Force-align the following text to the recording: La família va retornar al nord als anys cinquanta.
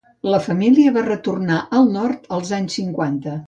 La 0.27 0.37
família 0.45 0.93
va 0.95 1.03
retornar 1.09 1.59
al 1.81 1.93
nord 1.99 2.27
als 2.39 2.57
anys 2.61 2.83
cinquanta. 2.83 3.37